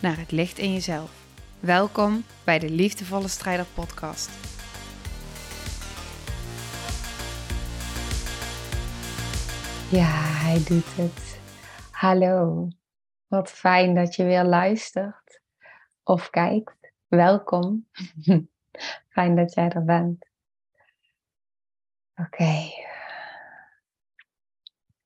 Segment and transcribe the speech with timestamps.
[0.00, 1.26] naar het licht in jezelf.
[1.60, 4.28] Welkom bij de Liefdevolle Strijder Podcast.
[9.90, 10.10] Ja,
[10.44, 11.40] hij doet het.
[11.90, 12.68] Hallo,
[13.26, 15.40] wat fijn dat je weer luistert
[16.02, 16.92] of kijkt.
[17.06, 17.88] Welkom.
[19.14, 20.26] fijn dat jij er bent.
[22.14, 22.70] Oké.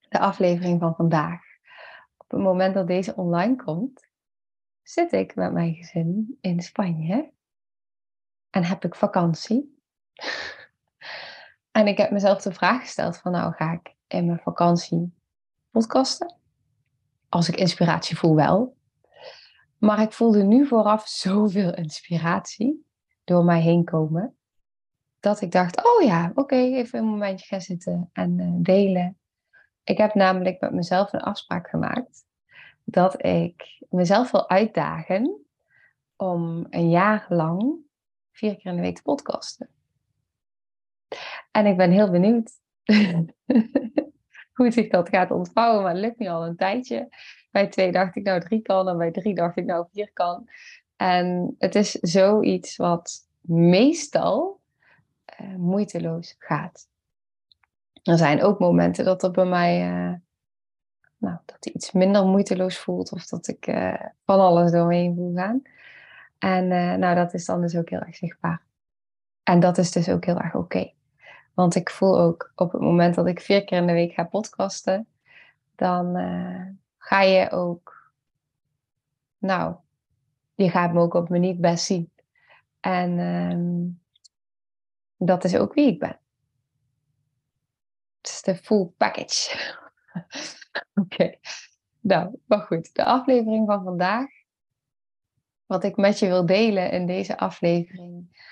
[0.08, 1.40] De aflevering van vandaag.
[2.16, 4.03] Op het moment dat deze online komt,
[4.84, 7.32] zit ik met mijn gezin in Spanje
[8.50, 9.78] en heb ik vakantie.
[11.78, 15.14] en ik heb mezelf de vraag gesteld van nou ga ik in mijn vakantie
[15.70, 16.38] podcasten?
[17.28, 18.76] Als ik inspiratie voel wel.
[19.78, 22.86] Maar ik voelde nu vooraf zoveel inspiratie
[23.24, 24.36] door mij heen komen.
[25.20, 29.19] Dat ik dacht, oh ja, oké, even een momentje gaan zitten en uh, delen.
[29.84, 32.24] Ik heb namelijk met mezelf een afspraak gemaakt
[32.84, 35.40] dat ik mezelf wil uitdagen
[36.16, 37.76] om een jaar lang
[38.32, 39.68] vier keer in de week te podcasten.
[41.50, 42.50] En ik ben heel benieuwd
[44.54, 47.08] hoe zich dat gaat ontvouwen, maar het lukt nu al een tijdje.
[47.50, 50.48] Bij twee dacht ik nou drie kan en bij drie dacht ik nou vier kan.
[50.96, 54.60] En het is zoiets wat meestal
[55.41, 56.88] uh, moeiteloos gaat.
[58.02, 60.14] Er zijn ook momenten dat er bij mij uh,
[61.25, 65.34] nou, dat hij iets minder moeiteloos voelt of dat ik uh, van alles doorheen voel
[65.34, 65.62] gaan.
[66.39, 68.62] En uh, nou, dat is dan dus ook heel erg zichtbaar.
[69.42, 70.93] En dat is dus ook heel erg oké.
[71.54, 74.25] Want ik voel ook op het moment dat ik vier keer in de week ga
[74.25, 75.06] podcasten,
[75.75, 76.66] dan uh,
[76.98, 78.12] ga je ook,
[79.38, 79.75] nou,
[80.54, 82.12] je gaat me ook op me niet best zien.
[82.81, 84.00] En um,
[85.16, 86.19] dat is ook wie ik ben.
[88.21, 89.75] Het is de full package.
[91.02, 91.34] Oké.
[92.00, 92.94] Nou, maar goed.
[92.94, 94.26] De aflevering van vandaag.
[95.66, 98.42] Wat ik met je wil delen in deze aflevering.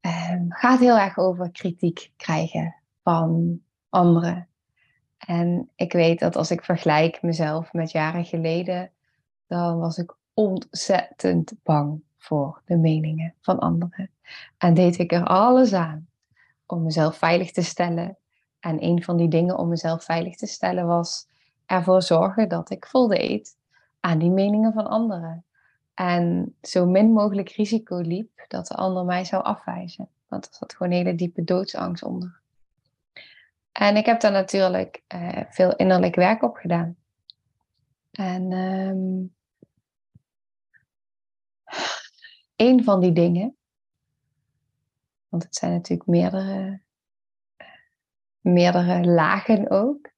[0.00, 4.48] Um, gaat heel erg over kritiek krijgen van anderen.
[5.18, 8.90] En ik weet dat als ik vergelijk mezelf met jaren geleden.
[9.46, 14.10] Dan was ik ontzettend bang voor de meningen van anderen.
[14.58, 16.08] En deed ik er alles aan
[16.66, 18.18] om mezelf veilig te stellen.
[18.60, 21.28] En een van die dingen om mezelf veilig te stellen was
[21.66, 23.56] ervoor zorgen dat ik voldeed
[24.00, 25.44] aan die meningen van anderen.
[25.94, 30.08] En zo min mogelijk risico liep dat de ander mij zou afwijzen.
[30.28, 32.40] Want er zat gewoon hele diepe doodsangst onder.
[33.72, 36.96] En ik heb daar natuurlijk uh, veel innerlijk werk op gedaan.
[38.10, 39.34] En um,
[42.56, 43.56] een van die dingen,
[45.28, 46.80] want het zijn natuurlijk meerdere,
[48.40, 50.10] meerdere lagen ook,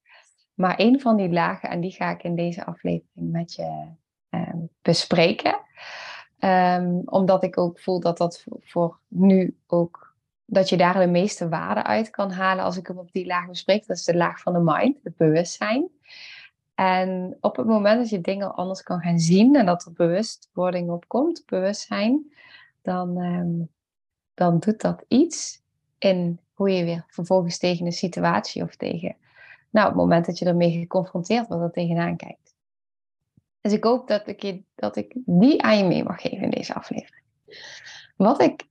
[0.59, 3.85] maar een van die lagen, en die ga ik in deze aflevering met je
[4.29, 5.59] um, bespreken.
[6.39, 10.15] Um, omdat ik ook voel dat dat voor nu ook,
[10.45, 13.47] dat je daar de meeste waarde uit kan halen als ik hem op die laag
[13.47, 13.87] bespreek.
[13.87, 15.87] Dat is de laag van de mind, het bewustzijn.
[16.75, 20.89] En op het moment dat je dingen anders kan gaan zien en dat er bewustwording
[20.89, 22.33] op komt, bewustzijn,
[22.81, 23.69] dan, um,
[24.33, 25.61] dan doet dat iets
[25.97, 29.15] in hoe je weer vervolgens tegen een situatie of tegen
[29.69, 32.53] nou, op het moment dat je ermee geconfronteerd wordt, er tegenaan kijkt.
[33.61, 36.49] Dus ik hoop dat ik, je, dat ik die aan je mee mag geven in
[36.49, 37.23] deze aflevering.
[38.15, 38.67] Wat ik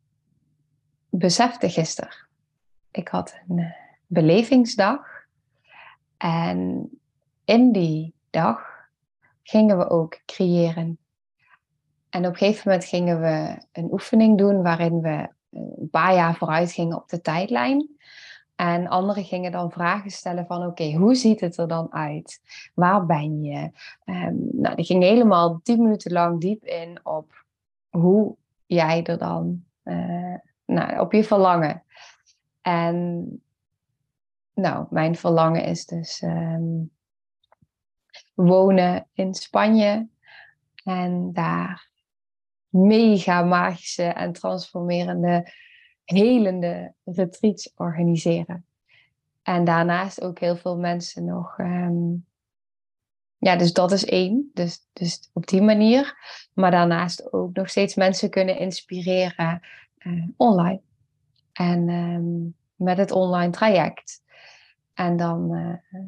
[1.11, 2.27] besefte gisteren.
[2.91, 3.71] Ik had een uh,
[4.07, 5.07] belevingsdag.
[6.17, 6.91] En
[7.45, 8.61] in die dag
[9.43, 10.99] gingen we ook creëren.
[12.09, 16.35] En op een gegeven moment gingen we een oefening doen waarin we een paar jaar
[16.35, 17.89] vooruit gingen op de tijdlijn.
[18.59, 22.41] En anderen gingen dan vragen stellen van oké, hoe ziet het er dan uit?
[22.75, 23.71] Waar ben je?
[24.05, 27.45] Um, nou, die ging helemaal tien minuten lang diep in op
[27.89, 30.35] hoe jij er dan, uh,
[30.65, 31.83] nou, op je verlangen.
[32.61, 33.27] En
[34.55, 36.91] nou, mijn verlangen is dus um,
[38.35, 40.09] wonen in Spanje
[40.85, 41.89] en daar
[42.69, 45.53] mega magische en transformerende
[46.17, 48.65] helende retreats organiseren.
[49.43, 52.27] En daarnaast ook heel veel mensen nog um,
[53.39, 54.51] ja, dus dat is één.
[54.55, 56.17] Dus, dus op die manier.
[56.53, 59.61] Maar daarnaast ook nog steeds mensen kunnen inspireren
[59.99, 60.81] uh, online.
[61.53, 64.23] En um, met het online traject.
[64.95, 66.01] En dan, uh,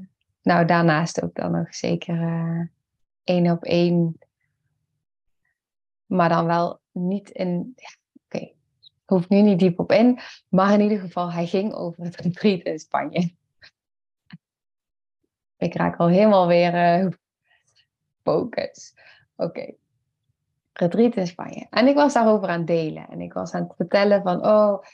[0.42, 2.66] nou daarnaast ook dan nog zeker uh,
[3.24, 4.18] één op één.
[6.06, 7.74] Maar dan wel niet in.
[9.10, 10.18] Hoeft nu niet diep op in.
[10.48, 13.34] Maar in ieder geval, hij ging over het retreat in Spanje.
[15.56, 17.10] Ik raak al helemaal weer uh,
[18.22, 18.94] focus.
[19.36, 19.48] Oké.
[19.48, 19.76] Okay.
[20.72, 21.66] Retreat in Spanje.
[21.70, 23.08] En ik was daarover aan het delen.
[23.08, 24.84] En ik was aan het vertellen van, oh,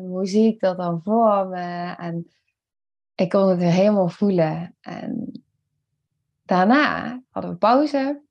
[0.00, 1.94] hoe zie ik dat dan voor me?
[1.96, 2.30] En
[3.14, 4.76] ik kon het weer helemaal voelen.
[4.80, 5.42] En
[6.42, 8.22] daarna hadden we pauze.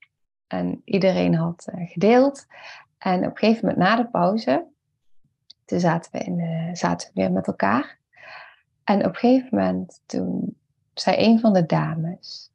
[0.47, 2.45] En iedereen had gedeeld.
[2.97, 4.70] En op een gegeven moment na de pauze,
[5.66, 7.98] toen zaten we, in de, zaten we weer met elkaar.
[8.84, 10.58] En op een gegeven moment, toen
[10.94, 12.52] zei een van de dames.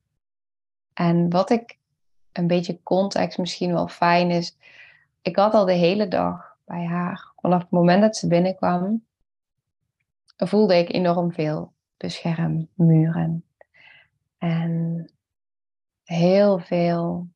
[0.93, 1.79] En wat ik
[2.33, 4.57] een beetje context misschien wel fijn is.
[5.23, 9.05] Ik had al de hele dag bij haar, vanaf het moment dat ze binnenkwam,
[10.37, 13.45] voelde ik enorm veel beschermmuren.
[14.39, 15.07] En
[16.05, 17.29] heel veel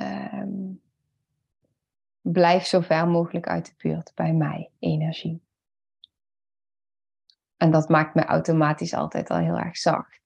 [0.00, 0.80] um,
[2.32, 5.42] blijf zo ver mogelijk uit de buurt bij mij energie.
[7.56, 10.20] En dat maakt me automatisch altijd al heel erg zacht.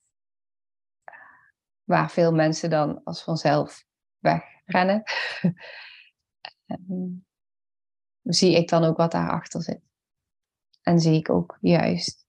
[1.84, 3.84] Waar veel mensen dan als vanzelf
[4.18, 5.02] wegrennen.
[6.66, 7.24] um,
[8.22, 9.80] zie ik dan ook wat daarachter zit.
[10.82, 12.26] En zie ik ook juist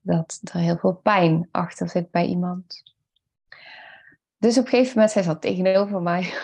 [0.00, 2.82] dat er heel veel pijn achter zit bij iemand.
[4.36, 6.34] Dus op een gegeven moment, zij zat tegenover mij.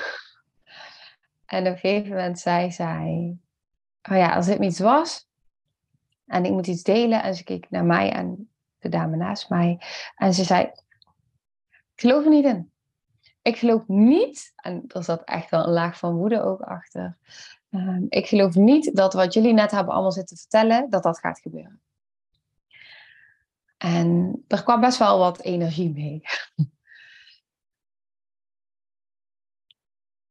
[1.46, 3.37] En op een gegeven moment zei zij,
[4.02, 5.26] oh ja, als het iets was
[6.26, 7.22] en ik moet iets delen.
[7.22, 9.81] En ze keek naar mij en de dame naast mij.
[10.16, 12.70] En ze zei, ik geloof er niet in.
[13.43, 17.16] Ik geloof niet, en er zat echt wel een laag van woede ook achter.
[17.70, 21.40] Ehm, ik geloof niet dat wat jullie net hebben allemaal zitten vertellen, dat dat gaat
[21.40, 21.81] gebeuren.
[23.76, 26.20] En er kwam best wel wat energie mee.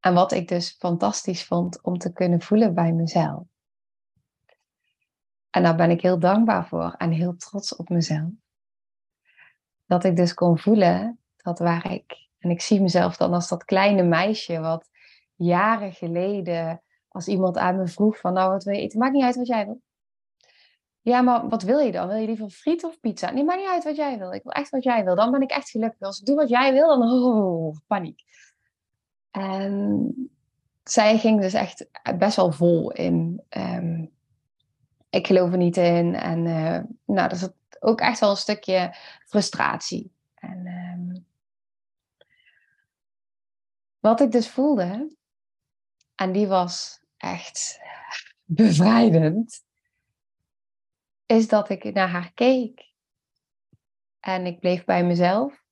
[0.06, 3.44] En wat ik dus fantastisch vond om te kunnen voelen bij mezelf.
[5.50, 8.30] En daar ben ik heel dankbaar voor en heel trots op mezelf.
[9.86, 13.64] Dat ik dus kon voelen dat waar ik, en ik zie mezelf dan als dat
[13.64, 14.90] kleine meisje wat
[15.36, 19.24] jaren geleden, als iemand aan me vroeg van nou wat wil je eten, maakt niet
[19.24, 19.82] uit wat jij wil.
[21.02, 22.08] Ja, maar wat wil je dan?
[22.08, 23.32] Wil je liever friet of pizza?
[23.32, 24.34] Nee, maakt niet uit wat jij wil.
[24.34, 25.16] Ik wil echt wat jij wil.
[25.16, 26.02] Dan ben ik echt gelukkig.
[26.02, 28.24] Als ik doe wat jij wil, dan oh, paniek.
[29.36, 30.30] En
[30.84, 31.88] zij ging dus echt
[32.18, 33.44] best wel vol in.
[33.50, 34.12] Um,
[35.10, 36.16] ik geloof er niet in.
[36.16, 38.96] En uh, nou, er zat ook echt wel een stukje
[39.26, 40.12] frustratie.
[40.36, 41.26] En um,
[44.00, 45.16] wat ik dus voelde,
[46.16, 47.80] en die was echt
[48.44, 49.64] bevrijdend,
[51.26, 52.94] is dat ik naar haar keek.
[54.20, 55.64] En ik bleef bij mezelf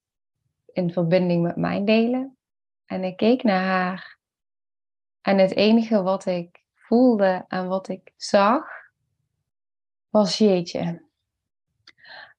[0.74, 2.38] in verbinding met mijn delen.
[2.86, 4.18] En ik keek naar haar.
[5.22, 8.68] En het enige wat ik voelde en wat ik zag,
[10.10, 11.06] was jeetje.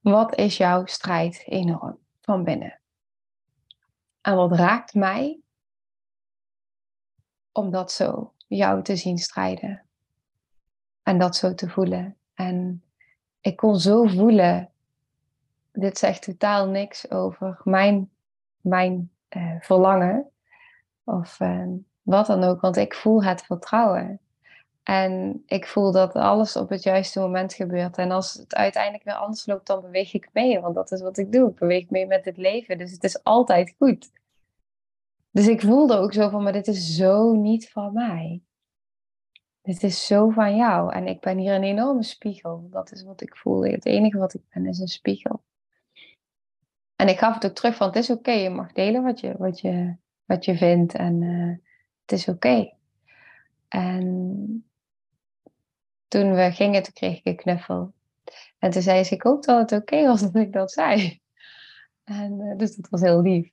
[0.01, 2.79] Wat is jouw strijd enorm van binnen?
[4.21, 5.39] En wat raakt mij
[7.51, 9.85] om dat zo jou te zien strijden.
[11.03, 12.17] En dat zo te voelen.
[12.33, 12.83] En
[13.41, 14.71] ik kon zo voelen,
[15.71, 18.11] dit zegt totaal niks over mijn,
[18.61, 20.31] mijn uh, verlangen.
[21.05, 21.67] Of uh,
[22.01, 24.19] wat dan ook, want ik voel het vertrouwen.
[24.83, 27.97] En ik voel dat alles op het juiste moment gebeurt.
[27.97, 30.59] En als het uiteindelijk weer anders loopt, dan beweeg ik mee.
[30.59, 31.49] Want dat is wat ik doe.
[31.49, 32.77] Ik beweeg mee met het leven.
[32.77, 34.11] Dus het is altijd goed.
[35.31, 38.41] Dus ik voelde ook zo van, maar dit is zo niet van mij.
[39.61, 40.93] Dit is zo van jou.
[40.93, 42.67] En ik ben hier een enorme spiegel.
[42.71, 43.69] Dat is wat ik voelde.
[43.69, 45.43] Het enige wat ik ben is een spiegel.
[46.95, 48.31] En ik gaf het ook terug van, het is oké.
[48.31, 49.95] Je mag delen wat je, wat je,
[50.25, 50.93] wat je vindt.
[50.93, 51.55] En uh,
[52.01, 52.73] het is oké.
[53.67, 54.69] En
[56.07, 57.93] toen we gingen, toen kreeg ik een knuffel.
[58.59, 61.19] En toen zei ze, ik hoop dat het oké was dat ik dat zei.
[62.03, 63.49] En, uh, dus dat was heel lief.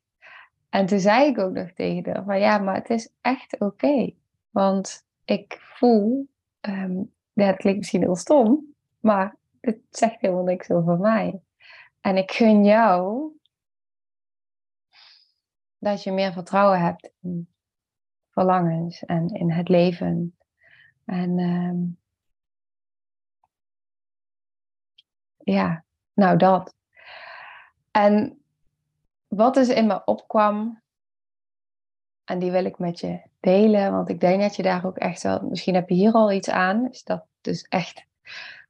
[0.69, 4.12] En toen zei ik ook nog tegen haar van ja, maar het is echt oké.
[4.50, 6.29] want ik voel,
[6.61, 11.41] um, het klinkt misschien heel stom, maar het zegt helemaal niks over mij.
[12.00, 13.31] En ik gun jou
[15.82, 17.48] dat je meer vertrouwen hebt in
[18.30, 20.36] verlangens en in het leven.
[21.04, 21.98] En um,
[25.36, 26.74] ja, nou dat.
[27.90, 28.42] En
[29.26, 30.82] wat dus in me opkwam,
[32.24, 35.22] en die wil ik met je delen, want ik denk dat je daar ook echt
[35.22, 38.06] wel, misschien heb je hier al iets aan, is dat dus echt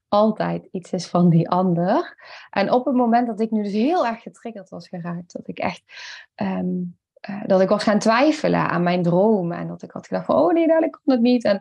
[0.09, 2.17] altijd iets is van die ander.
[2.51, 5.59] En op het moment dat ik nu dus heel erg getriggerd was geraakt, dat ik
[5.59, 5.83] echt,
[6.35, 6.81] ehm,
[7.23, 10.37] eh, dat ik was gaan twijfelen aan mijn droom en dat ik had gedacht van,
[10.37, 11.45] oh nee, dat komt het niet.
[11.45, 11.61] En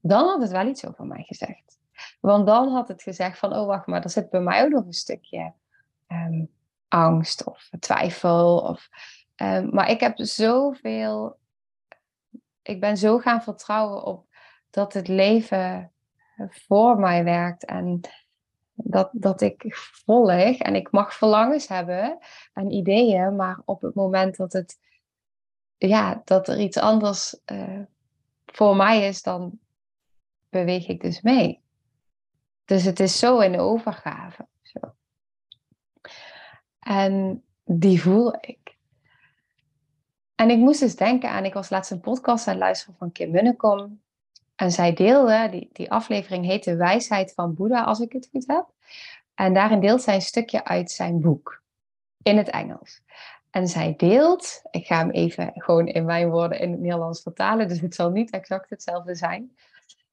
[0.00, 1.78] dan had het wel iets over mij gezegd.
[2.20, 4.84] Want dan had het gezegd van, oh wacht maar, er zit bij mij ook nog
[4.86, 5.52] een stukje
[6.06, 6.44] ehm,
[6.88, 8.58] angst of twijfel.
[8.58, 8.88] Of,
[9.36, 11.38] um, maar ik heb zoveel,
[12.62, 14.26] ik ben zo gaan vertrouwen op
[14.70, 15.92] dat het leven
[16.48, 18.00] voor mij werkt en
[18.74, 19.64] dat, dat ik
[20.04, 22.18] volg en ik mag verlangens hebben
[22.52, 24.78] en ideeën, maar op het moment dat het,
[25.78, 27.80] ja, dat er iets anders uh,
[28.46, 29.58] voor mij is, dan
[30.50, 31.60] beweeg ik dus mee.
[32.64, 34.46] Dus het is zo in de overgave.
[34.62, 34.78] Zo.
[36.78, 38.76] En die voel ik.
[40.34, 43.12] En ik moest dus denken aan, ik was laatst een podcast aan het luisteren van
[43.12, 44.00] Kim Munnekom.
[44.54, 48.46] En zij deelde, die, die aflevering heet De Wijsheid van Boeddha, als ik het goed
[48.46, 48.66] heb.
[49.34, 51.62] En daarin deelt zij een stukje uit zijn boek,
[52.22, 53.02] in het Engels.
[53.50, 57.68] En zij deelt, ik ga hem even gewoon in mijn woorden in het Nederlands vertalen,
[57.68, 59.56] dus het zal niet exact hetzelfde zijn.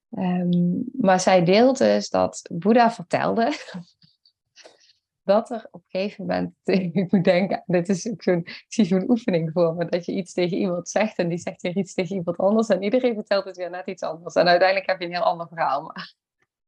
[0.09, 0.49] Ehm,
[0.93, 3.51] maar zij deelt dus dat Boeddha vertelde
[5.23, 6.53] dat er op een gegeven moment,
[6.93, 10.11] ik moet denken, dit is ook zo'n, ik zie zo'n oefening voor me, dat je
[10.11, 13.45] iets tegen iemand zegt en die zegt weer iets tegen iemand anders en iedereen vertelt
[13.45, 14.35] het weer net iets anders.
[14.35, 15.81] En uiteindelijk heb je een heel ander verhaal.
[15.81, 16.13] Maar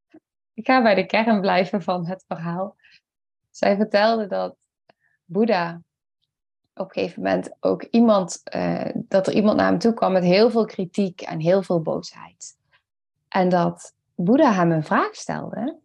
[0.53, 2.75] ik ga bij de kern blijven van het verhaal.
[3.49, 4.55] Zij vertelde dat
[5.25, 5.81] Boeddha
[6.75, 10.23] op een gegeven moment ook iemand, uh, dat er iemand naar hem toe kwam met
[10.23, 12.57] heel veel kritiek en heel veel boosheid.
[13.27, 15.79] En dat Boeddha hem een vraag stelde.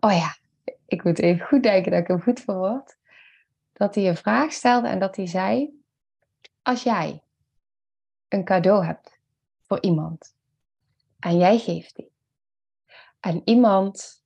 [0.00, 0.36] Oh ja,
[0.86, 2.96] ik moet even goed denken dat ik hem goed verwoord.
[3.72, 5.82] Dat hij een vraag stelde en dat hij zei:
[6.62, 7.22] Als jij
[8.28, 9.18] een cadeau hebt
[9.62, 10.34] voor iemand
[11.18, 12.12] en jij geeft die,
[13.20, 14.22] en iemand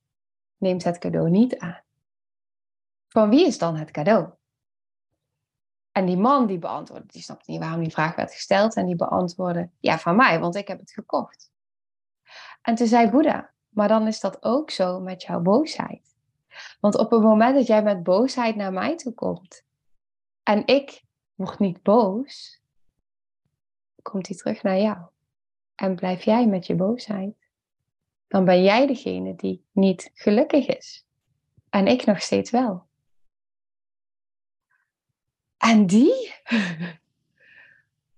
[0.57, 1.81] neemt het cadeau niet aan,
[3.13, 4.29] van wie is dan het cadeau?
[5.91, 8.75] En die man die beantwoordde, die snapte niet waarom die vraag werd gesteld.
[8.75, 11.51] En die beantwoordde, ja, van mij, want ik heb het gekocht.
[12.61, 16.15] En toen zei Boeddha, maar dan is dat ook zo met jouw boosheid.
[16.79, 19.63] Want op het moment dat jij met boosheid naar mij toe komt
[20.43, 21.03] en ik
[21.35, 22.61] word niet boos,
[24.01, 24.97] komt hij terug naar jou.
[25.75, 27.35] En blijf jij met je boosheid.
[28.27, 31.05] Dan ben jij degene die niet gelukkig is.
[31.69, 32.85] En ik nog steeds wel.
[35.63, 36.33] En die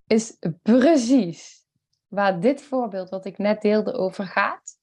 [0.07, 1.65] is precies
[2.07, 4.79] waar dit voorbeeld wat ik net deelde over gaat.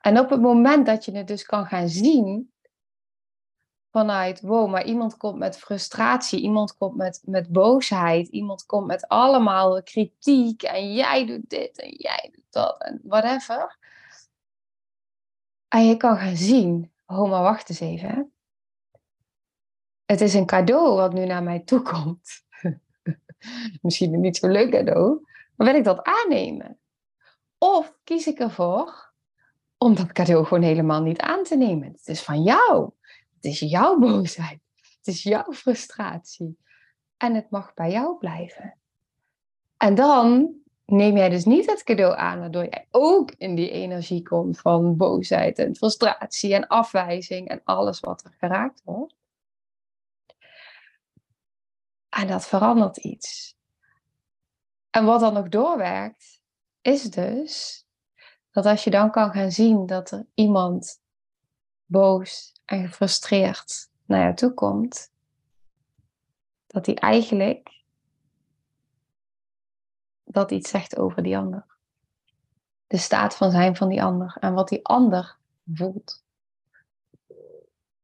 [0.00, 2.52] En op het moment dat je het dus kan gaan zien
[3.90, 9.08] vanuit, wow, maar iemand komt met frustratie, iemand komt met, met boosheid, iemand komt met
[9.08, 13.78] allemaal kritiek en jij doet dit en jij doet dat en whatever.
[15.68, 18.33] En je kan gaan zien, oh maar wacht eens even?
[20.06, 22.42] Het is een cadeau wat nu naar mij toe komt.
[23.82, 26.78] Misschien een niet zo leuk cadeau, maar wil ik dat aannemen?
[27.58, 29.12] Of kies ik ervoor
[29.78, 31.92] om dat cadeau gewoon helemaal niet aan te nemen?
[31.92, 32.90] Het is van jou.
[33.34, 34.60] Het is jouw boosheid.
[34.98, 36.58] Het is jouw frustratie.
[37.16, 38.78] En het mag bij jou blijven.
[39.76, 44.22] En dan neem jij dus niet het cadeau aan, waardoor jij ook in die energie
[44.22, 49.14] komt van boosheid en frustratie en afwijzing en alles wat er geraakt wordt.
[52.14, 53.56] En dat verandert iets.
[54.90, 56.40] En wat dan nog doorwerkt,
[56.80, 57.86] is dus
[58.50, 61.02] dat als je dan kan gaan zien dat er iemand
[61.84, 65.12] boos en gefrustreerd naar jou toe komt,
[66.66, 67.84] dat hij eigenlijk
[70.24, 71.66] dat iets zegt over die ander.
[72.86, 75.38] De staat van zijn van die ander en wat die ander
[75.72, 76.24] voelt.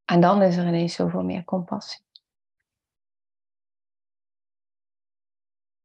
[0.05, 2.09] En dan is er ineens zoveel meer compassie.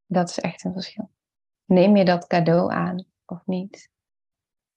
[0.06, 1.10] Dat is echt een verschil.
[1.66, 3.90] Neem je dat cadeau aan of niet?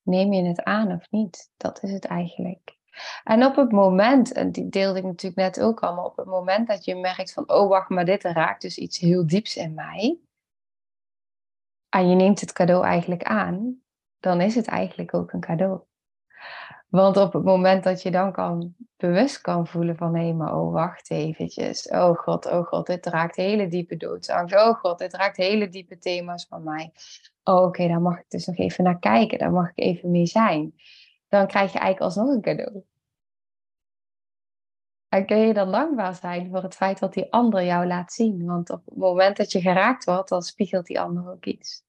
[0.02, 1.50] Neem je het aan of niet?
[1.56, 2.76] Dat is het eigenlijk.
[3.24, 6.26] En op het moment, en die deelde ik natuurlijk net ook al, maar op het
[6.26, 9.74] moment dat je merkt van, oh wacht, maar dit raakt dus iets heel dieps in
[9.74, 10.18] mij.
[11.88, 13.82] En je neemt het cadeau eigenlijk aan,
[14.18, 15.80] dan is het eigenlijk ook een cadeau.
[16.88, 20.72] Want op het moment dat je dan kan, bewust kan voelen van hé, maar oh
[20.72, 21.88] wacht eventjes.
[21.88, 24.54] Oh god, oh god, dit raakt hele diepe doodsangst.
[24.54, 26.92] Oh god, dit raakt hele diepe thema's van mij.
[27.44, 29.38] Oh oké, daar mag ik dus nog even naar kijken.
[29.38, 30.74] Daar mag ik even mee zijn.
[31.28, 32.84] Dan krijg je eigenlijk alsnog een cadeau.
[35.08, 38.46] En kun je dan dankbaar zijn voor het feit dat die ander jou laat zien?
[38.46, 41.86] Want op het moment dat je geraakt wordt, dan spiegelt die ander ook iets.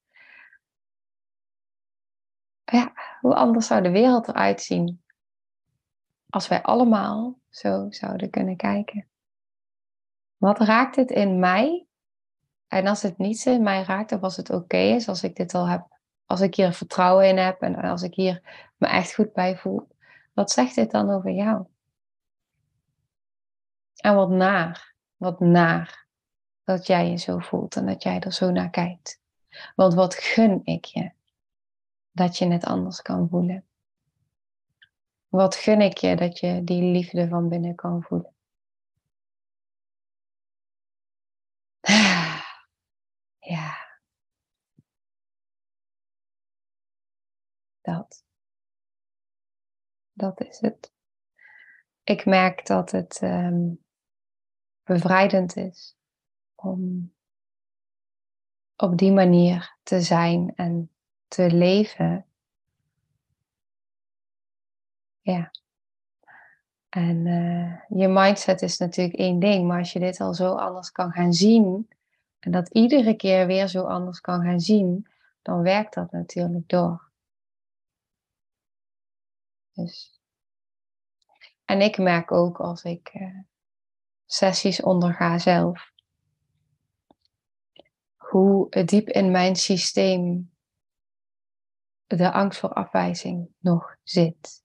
[2.72, 5.02] Ja, hoe anders zou de wereld eruit zien
[6.30, 9.08] als wij allemaal zo zouden kunnen kijken?
[10.38, 11.86] Wat raakt het in mij?
[12.68, 15.54] En als het niet in mij raakt, of als het oké is, als ik dit
[15.54, 18.42] al heb, als ik hier vertrouwen in heb en als ik hier
[18.78, 19.88] me echt goed bij voel,
[20.34, 21.66] wat zegt dit dan over jou?
[23.96, 26.08] En wat naar, wat naar
[26.64, 29.22] dat jij je zo voelt en dat jij er zo naar kijkt.
[29.76, 31.12] Want wat gun ik je
[32.20, 33.66] dat je het anders kan voelen?
[35.28, 38.34] Wat gun ik je dat je die liefde van binnen kan voelen?
[43.40, 43.98] Ja.
[47.82, 48.24] Dat.
[50.14, 50.94] Dat is het.
[52.04, 53.84] Ik merk dat het um,
[54.84, 55.98] bevrijdend is
[56.56, 57.14] om
[58.76, 60.92] op die manier te zijn en
[61.30, 62.26] te leven.
[65.22, 65.52] Ja.
[66.90, 70.92] En uh, je mindset is natuurlijk één ding, maar als je dit al zo anders
[70.92, 71.90] kan gaan zien
[72.40, 75.08] en dat iedere keer weer zo anders kan gaan zien,
[75.42, 77.10] dan werkt dat natuurlijk door.
[79.74, 80.20] Dus.
[81.66, 83.40] En ik merk ook als ik uh,
[84.26, 85.92] sessies onderga zelf,
[88.16, 90.52] hoe diep in mijn systeem
[92.18, 94.64] de angst voor afwijzing nog zit.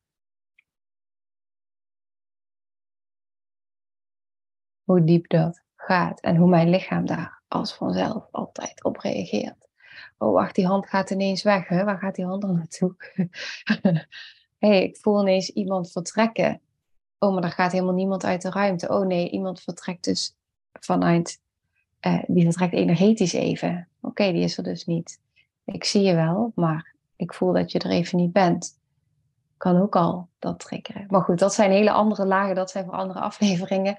[4.85, 9.69] Hoe diep dat gaat en hoe mijn lichaam daar als vanzelf altijd op reageert.
[10.19, 11.69] Oh, wacht, die hand gaat ineens weg.
[11.69, 11.85] Hè?
[11.85, 12.95] Waar gaat die hand dan naartoe?
[14.59, 16.61] hey, ik voel ineens iemand vertrekken.
[17.19, 18.89] Oh, maar er gaat helemaal niemand uit de ruimte.
[18.89, 20.37] Oh nee, iemand vertrekt dus
[20.73, 21.41] vanuit,
[22.01, 23.89] uh, die vertrekt energetisch even.
[24.01, 25.21] Oké, die is er dus niet.
[25.65, 28.81] Ik zie je wel, maar ik voel dat je er even niet bent.
[29.57, 31.07] Kan ook al dat triggeren.
[31.09, 33.99] Maar goed, dat zijn hele andere lagen, dat zijn voor andere afleveringen.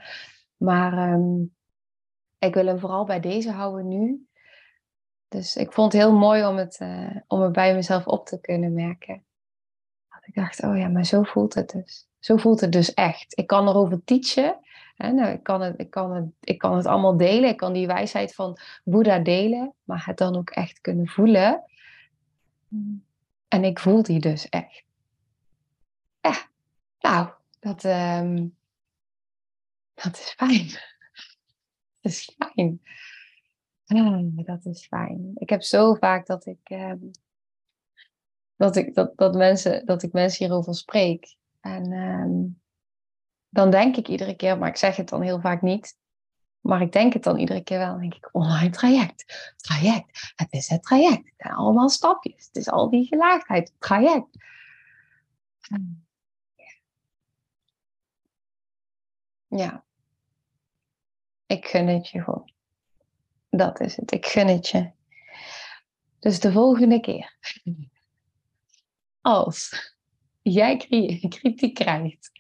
[0.58, 1.56] Maar um,
[2.40, 4.28] ik wil hem vooral bij deze houden nu.
[5.28, 8.42] Dus ik vond het heel mooi om het, uh, om het bij mezelf op te
[8.42, 9.24] kunnen merken.
[10.10, 12.08] Dat ik dacht, oh ja, maar zo voelt het dus.
[12.20, 13.38] Zo voelt het dus echt.
[13.38, 14.60] Ik kan erover teachen.
[14.96, 15.12] Hè?
[15.12, 17.50] Nou, ik, kan het, ik, kan het, ik kan het allemaal delen.
[17.50, 19.74] Ik kan die wijsheid van Boeddha delen.
[19.84, 21.64] Maar het dan ook echt kunnen voelen.
[23.56, 24.84] En ik voel die dus echt.
[26.22, 26.50] Ja,
[27.00, 28.58] nou, dat, um,
[29.94, 30.70] dat is fijn
[32.02, 32.82] is fijn.
[33.86, 35.32] Ah, dat is fijn.
[35.36, 36.94] Ik heb zo vaak dat ik, uh,
[38.56, 41.36] dat, ik dat, dat, mensen, dat ik mensen hierover spreek.
[41.60, 42.52] En uh,
[43.50, 45.98] dan denk ik iedere keer, maar ik zeg het dan heel vaak niet.
[46.66, 48.00] Maar ik denk het dan iedere keer wel.
[48.00, 49.54] Denk ik, online traject.
[49.58, 50.34] Traject.
[50.36, 51.26] Het is het traject.
[51.26, 52.46] Het zijn allemaal stapjes.
[52.46, 53.74] Het is al die gelaagdheid.
[53.80, 54.28] Traject.
[59.48, 59.86] Ja.
[61.46, 62.54] Ik gun het je gewoon.
[63.50, 64.12] Dat is het.
[64.12, 64.92] Ik gun het je.
[66.20, 67.38] Dus de volgende keer.
[69.22, 69.94] Als
[70.42, 70.78] jij
[71.30, 72.32] kritiek krijgt.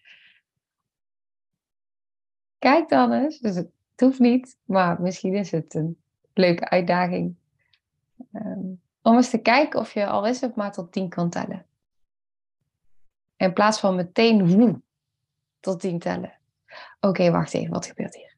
[2.57, 3.39] Kijk dan eens.
[3.39, 3.63] Dus
[3.95, 4.57] het hoeft niet.
[4.65, 6.01] Maar misschien is het een
[6.33, 7.35] leuke uitdaging.
[8.33, 11.65] Um, om eens te kijken of je al is het maar tot tien kan tellen.
[13.37, 14.81] In plaats van meteen woe,
[15.59, 16.39] tot tien tellen.
[16.99, 17.71] Oké, wacht even.
[17.71, 18.35] Wat gebeurt hier?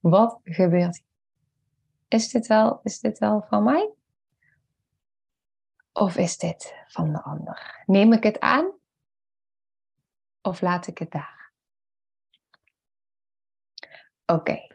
[0.00, 1.06] Wat gebeurt hier?
[2.08, 3.90] Is dit wel, is dit wel van mij?
[5.92, 7.82] Of is dit van de ander?
[7.86, 8.72] Neem ik het aan?
[10.42, 11.37] Of laat ik het daar?
[14.32, 14.66] Oké.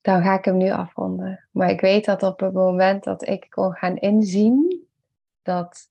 [0.00, 1.48] Dan ga ik hem nu afronden.
[1.50, 4.86] Maar ik weet dat op het moment dat ik kon gaan inzien
[5.42, 5.90] dat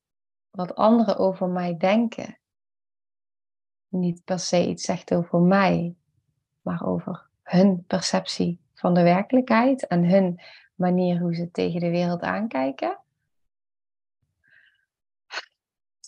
[0.49, 2.37] wat anderen over mij denken
[3.93, 5.95] niet per se iets zegt over mij,
[6.61, 10.41] maar over hun perceptie van de werkelijkheid en hun
[10.75, 13.02] manier hoe ze tegen de wereld aankijken.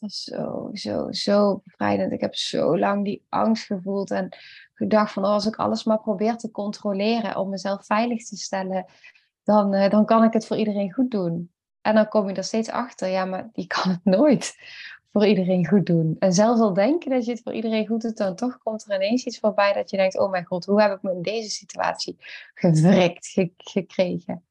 [0.07, 2.11] Zo, zo, zo bevrijdend.
[2.11, 4.37] Ik heb zo lang die angst gevoeld en
[4.73, 8.85] gedacht van oh, als ik alles maar probeer te controleren om mezelf veilig te stellen,
[9.43, 11.51] dan, uh, dan kan ik het voor iedereen goed doen.
[11.81, 14.55] En dan kom je er steeds achter, ja, maar die kan het nooit
[15.11, 16.15] voor iedereen goed doen.
[16.19, 18.95] En zelfs al denken dat je het voor iedereen goed doet, dan toch komt er
[18.95, 21.49] ineens iets voorbij dat je denkt, oh mijn god, hoe heb ik me in deze
[21.49, 22.17] situatie
[22.53, 24.45] gewrikt gekregen?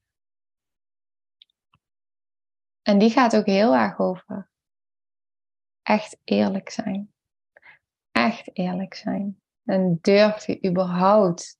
[2.82, 4.52] En die gaat ook heel erg over
[5.84, 7.12] echt eerlijk zijn.
[8.12, 9.40] Echt eerlijk zijn.
[9.64, 11.58] En durf je überhaupt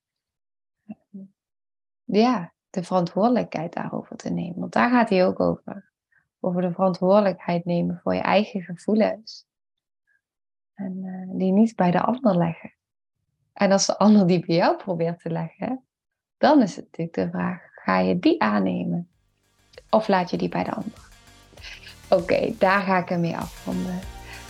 [2.04, 4.58] ja, de verantwoordelijkheid daarover te nemen?
[4.58, 5.92] Want daar gaat hij ook over.
[6.40, 9.46] Over de verantwoordelijkheid nemen voor je eigen gevoelens.
[10.74, 12.74] En uh, die niet bij de ander leggen.
[13.52, 15.84] En als de ander die bij jou probeert te leggen,
[16.38, 19.08] dan is het natuurlijk de vraag: ga je die aannemen?
[19.90, 21.08] Of laat je die bij de ander?
[22.10, 24.13] Oké, daar ga ik ermee afronden.